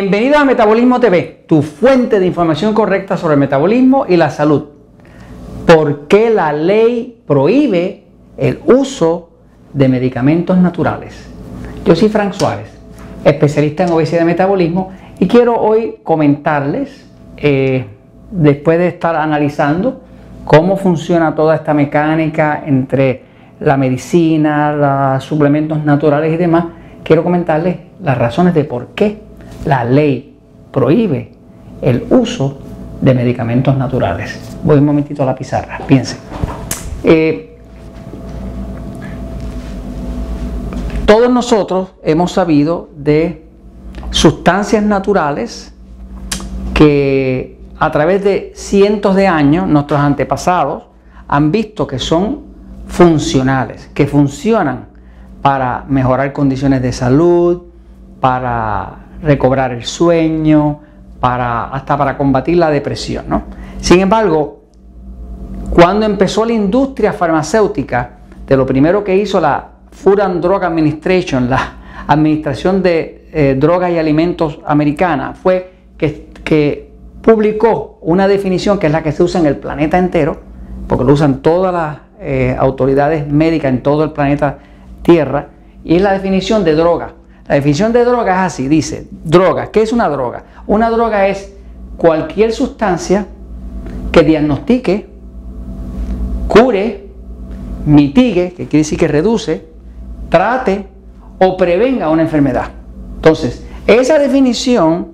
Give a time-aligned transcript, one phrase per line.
[0.00, 4.64] Bienvenido a Metabolismo TV, tu fuente de información correcta sobre el metabolismo y la salud.
[5.66, 8.04] ¿Por qué la ley prohíbe
[8.38, 9.28] el uso
[9.74, 11.28] de medicamentos naturales?
[11.84, 12.70] Yo soy Frank Suárez,
[13.24, 17.06] especialista en obesidad y metabolismo, y quiero hoy comentarles,
[17.36, 17.84] eh,
[18.30, 20.00] después de estar analizando
[20.46, 23.22] cómo funciona toda esta mecánica entre
[23.60, 26.64] la medicina, los suplementos naturales y demás,
[27.04, 29.28] quiero comentarles las razones de por qué
[29.64, 30.36] la ley
[30.72, 31.32] prohíbe
[31.82, 32.58] el uso
[33.00, 34.38] de medicamentos naturales.
[34.62, 36.18] Voy un momentito a la pizarra, piensen.
[37.02, 37.58] Eh,
[41.06, 43.44] todos nosotros hemos sabido de
[44.10, 45.72] sustancias naturales
[46.74, 50.84] que a través de cientos de años nuestros antepasados
[51.26, 52.42] han visto que son
[52.86, 54.88] funcionales, que funcionan
[55.42, 57.62] para mejorar condiciones de salud,
[58.20, 60.80] para recobrar el sueño,
[61.20, 63.26] para, hasta para combatir la depresión.
[63.28, 63.42] ¿no?
[63.80, 64.64] Sin embargo,
[65.70, 71.48] cuando empezó la industria farmacéutica, de lo primero que hizo la Food and Drug Administration,
[71.48, 71.74] la
[72.08, 76.90] Administración de eh, Drogas y Alimentos Americana, fue que, que
[77.22, 80.40] publicó una definición que es la que se usa en el planeta entero,
[80.88, 84.58] porque lo usan todas las eh, autoridades médicas en todo el planeta
[85.02, 85.48] Tierra,
[85.84, 87.12] y es la definición de droga.
[87.48, 90.44] La definición de droga es así, dice, droga, ¿qué es una droga?
[90.66, 91.52] Una droga es
[91.96, 93.26] cualquier sustancia
[94.12, 95.08] que diagnostique,
[96.48, 97.08] cure,
[97.86, 99.66] mitigue, que quiere decir que reduce,
[100.28, 100.86] trate
[101.38, 102.70] o prevenga una enfermedad.
[103.16, 105.12] Entonces, esa definición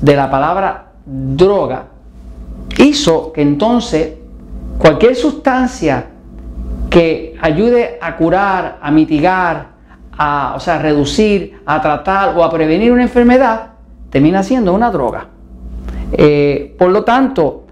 [0.00, 1.86] de la palabra droga
[2.78, 4.14] hizo que entonces
[4.78, 6.06] cualquier sustancia
[6.90, 9.71] que ayude a curar, a mitigar,
[10.16, 13.72] a, o sea, reducir, a tratar o a prevenir una enfermedad,
[14.10, 15.28] termina siendo una droga.
[16.12, 17.64] Eh, por lo tanto,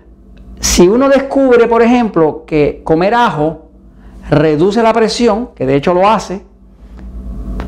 [0.59, 3.71] si uno descubre, por ejemplo, que comer ajo
[4.31, 6.43] reduce la presión, que de hecho lo hace,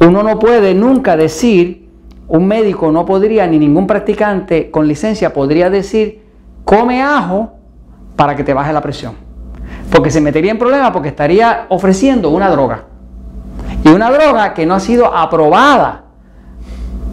[0.00, 1.89] uno no puede nunca decir,
[2.28, 6.22] un médico no podría, ni ningún practicante con licencia podría decir,
[6.65, 7.53] come ajo
[8.16, 9.33] para que te baje la presión
[9.93, 12.84] porque se metería en problemas porque estaría ofreciendo una droga.
[13.84, 16.04] Y una droga que no ha sido aprobada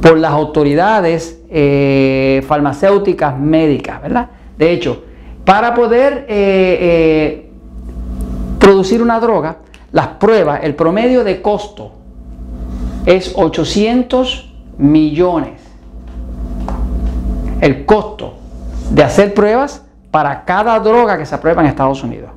[0.02, 4.30] por las autoridades eh, farmacéuticas médicas, ¿verdad?
[4.58, 5.04] De hecho,
[5.46, 7.52] para poder eh, eh,
[8.60, 9.58] producir una droga,
[9.92, 11.92] las pruebas, el promedio de costo
[13.06, 15.62] es 800 millones.
[17.62, 18.36] El costo
[18.92, 22.32] de hacer pruebas para cada droga que se aprueba en Estados Unidos.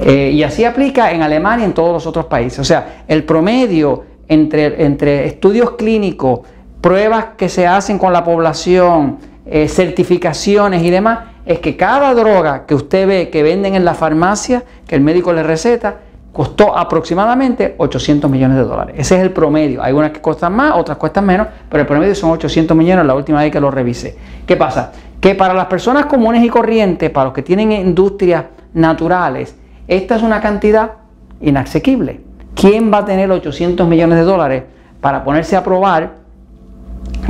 [0.00, 2.58] Eh, y así aplica en Alemania y en todos los otros países.
[2.58, 6.40] O sea, el promedio entre, entre estudios clínicos,
[6.80, 12.66] pruebas que se hacen con la población, eh, certificaciones y demás, es que cada droga
[12.66, 15.98] que usted ve que venden en la farmacia, que el médico le receta,
[16.32, 18.96] costó aproximadamente 800 millones de dólares.
[18.98, 19.82] Ese es el promedio.
[19.82, 23.14] Hay unas que cuestan más, otras cuestan menos, pero el promedio son 800 millones la
[23.14, 24.16] última vez que lo revisé.
[24.44, 24.92] ¿Qué pasa?
[25.20, 29.54] Que para las personas comunes y corrientes, para los que tienen industrias naturales,
[29.88, 30.92] esta es una cantidad
[31.40, 32.20] inasequible.
[32.54, 34.62] ¿Quién va a tener 800 millones de dólares
[35.00, 36.14] para ponerse a probar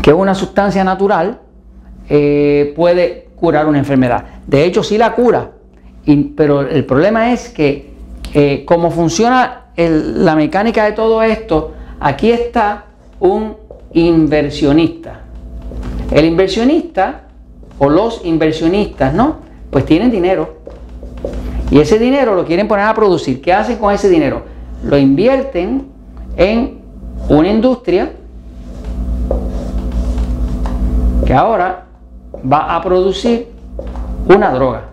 [0.03, 1.41] que una sustancia natural
[2.09, 4.25] eh, puede curar una enfermedad?
[4.47, 5.51] De hecho, sí la cura,
[6.37, 7.95] pero el problema es que
[8.35, 12.85] eh, como funciona la mecánica de todo esto, aquí está
[13.19, 13.57] un
[13.95, 15.21] inversionista.
[16.11, 17.23] El inversionista
[17.79, 19.39] o los inversionistas, ¿no?
[19.71, 20.59] Pues tienen dinero
[21.75, 23.43] y ese dinero lo quieren poner a producir.
[23.43, 24.43] ¿Qué hacen con ese dinero?
[24.85, 25.89] Lo invierten
[26.37, 26.79] en
[27.29, 28.13] una industria
[31.27, 31.87] que ahora
[32.41, 33.49] va a producir
[34.29, 34.85] una droga.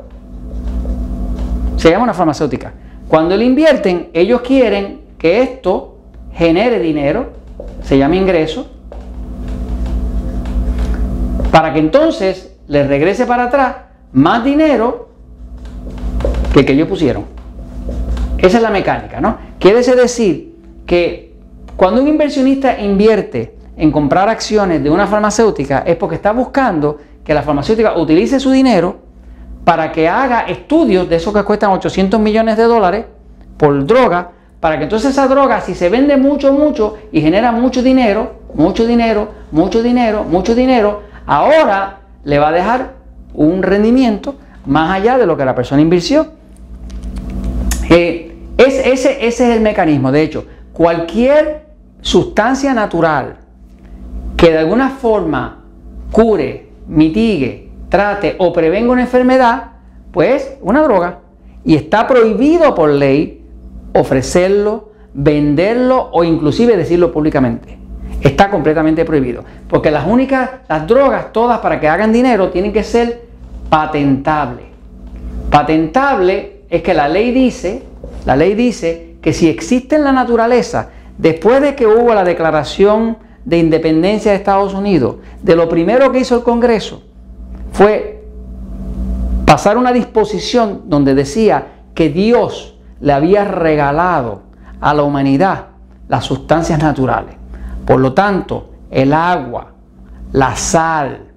[1.78, 2.74] Se llama una farmacéutica.
[3.08, 6.00] Cuando lo invierten, ellos quieren que esto
[6.34, 7.28] genere dinero,
[7.84, 8.66] se llama ingreso,
[11.52, 13.76] para que entonces les regrese para atrás
[14.14, 15.11] más dinero
[16.54, 17.26] que, que ellos pusieron.
[18.38, 19.38] Esa es la mecánica, ¿no?
[19.60, 20.56] Quiere decir
[20.86, 21.36] que
[21.76, 27.34] cuando un inversionista invierte en comprar acciones de una farmacéutica es porque está buscando que
[27.34, 29.00] la farmacéutica utilice su dinero
[29.64, 33.06] para que haga estudios de esos que cuestan 800 millones de dólares
[33.58, 37.84] por droga, para que entonces esa droga, si se vende mucho, mucho y genera mucho
[37.84, 42.94] dinero, mucho dinero, mucho dinero, mucho dinero, ahora le va a dejar
[43.34, 46.41] un rendimiento más allá de lo que la persona invirtió.
[47.92, 50.12] Eh, ese, es el mecanismo.
[50.12, 51.66] De hecho, cualquier
[52.02, 53.36] sustancia natural
[54.38, 55.66] que de alguna forma
[56.12, 59.72] cure, mitigue, trate o prevenga una enfermedad,
[60.12, 61.20] pues una droga.
[61.66, 63.46] Y está prohibido por ley
[63.94, 67.78] ofrecerlo, venderlo o inclusive decirlo públicamente.
[68.22, 69.44] Está completamente prohibido.
[69.68, 73.26] Porque las únicas, las drogas todas para que hagan dinero tienen que ser
[73.70, 74.66] patentables.
[75.50, 77.84] Patentable es que la ley dice,
[78.26, 83.18] la ley dice que si existe en la naturaleza, después de que hubo la declaración
[83.44, 87.04] de independencia de Estados Unidos, de lo primero que hizo el Congreso
[87.74, 88.24] fue
[89.46, 94.44] pasar una disposición donde decía que Dios le había regalado
[94.80, 95.66] a la humanidad
[96.08, 97.36] las sustancias naturales.
[97.86, 99.74] Por lo tanto, el agua,
[100.32, 101.32] la sal,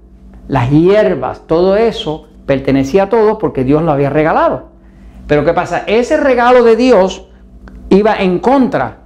[0.46, 4.73] las hierbas, todo eso pertenecía a todos porque Dios lo había regalado.
[5.26, 5.84] Pero ¿qué pasa?
[5.86, 7.26] Ese regalo de Dios
[7.88, 8.98] iba en contra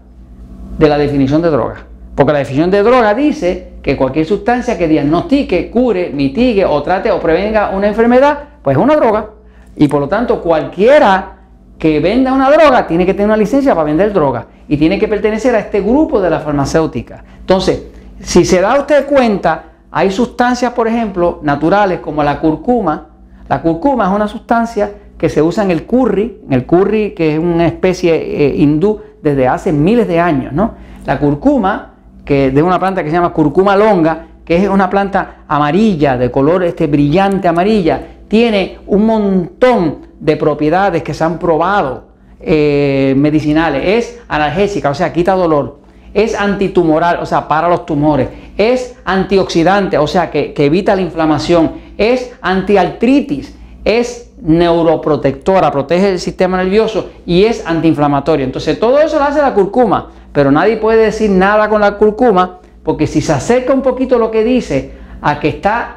[0.78, 1.76] de la definición de droga.
[2.14, 7.10] Porque la definición de droga dice que cualquier sustancia que diagnostique, cure, mitigue o trate
[7.10, 9.30] o prevenga una enfermedad, pues es una droga.
[9.76, 11.36] Y por lo tanto, cualquiera
[11.78, 15.06] que venda una droga tiene que tener una licencia para vender droga y tiene que
[15.06, 17.22] pertenecer a este grupo de la farmacéutica.
[17.38, 17.84] Entonces,
[18.20, 23.06] si se da usted cuenta, hay sustancias, por ejemplo, naturales como la curcuma.
[23.48, 27.34] La curcuma es una sustancia que se usa en el curry, en el curry que
[27.34, 30.74] es una especie eh, hindú desde hace miles de años, ¿no?
[31.04, 31.94] La curcuma
[32.24, 36.30] que de una planta que se llama curcuma longa, que es una planta amarilla, de
[36.30, 42.08] color este brillante amarilla, tiene un montón de propiedades que se han probado
[42.40, 43.82] eh, medicinales.
[43.84, 45.80] Es analgésica, o sea, quita dolor.
[46.14, 48.28] Es antitumoral, o sea, para los tumores.
[48.56, 51.72] Es antioxidante, o sea, que, que evita la inflamación.
[51.96, 53.57] Es antiartritis.
[53.88, 58.44] Es neuroprotectora, protege el sistema nervioso y es antiinflamatorio.
[58.44, 62.58] Entonces, todo eso lo hace la curcuma pero nadie puede decir nada con la curcuma
[62.82, 65.96] porque si se acerca un poquito lo que dice a que está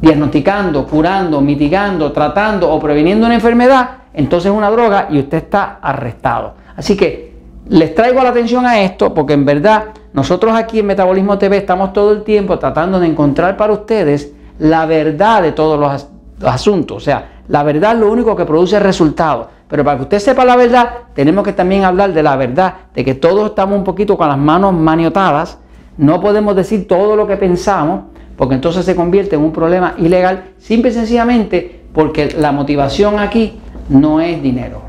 [0.00, 5.78] diagnosticando, curando, mitigando, tratando o previniendo una enfermedad, entonces es una droga y usted está
[5.82, 6.54] arrestado.
[6.76, 7.34] Así que
[7.68, 11.92] les traigo la atención a esto porque en verdad nosotros aquí en Metabolismo TV estamos
[11.92, 16.06] todo el tiempo tratando de encontrar para ustedes la verdad de todos los,
[16.44, 16.96] asuntos.
[16.98, 19.48] O sea, la verdad es lo único que produce resultados.
[19.68, 23.04] Pero para que usted sepa la verdad, tenemos que también hablar de la verdad, de
[23.04, 25.58] que todos estamos un poquito con las manos maniotadas,
[25.98, 28.04] no podemos decir todo lo que pensamos,
[28.36, 33.58] porque entonces se convierte en un problema ilegal, simple y sencillamente porque la motivación aquí
[33.88, 34.82] no es dinero.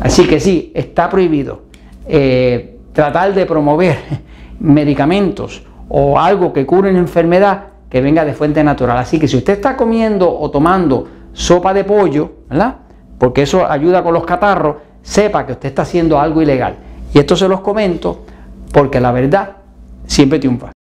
[0.00, 1.62] Así que sí, está prohibido
[2.06, 3.96] eh, tratar de promover
[4.60, 8.98] medicamentos o algo que cure una enfermedad que venga de fuente natural.
[8.98, 12.78] Así que si usted está comiendo o tomando sopa de pollo, ¿verdad?
[13.18, 16.74] porque eso ayuda con los catarros, sepa que usted está haciendo algo ilegal.
[17.14, 18.24] Y esto se los comento
[18.72, 19.58] porque la verdad
[20.08, 20.72] siempre triunfa.